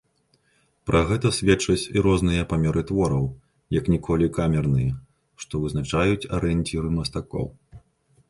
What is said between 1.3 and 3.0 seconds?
сведчаць і розныя памеры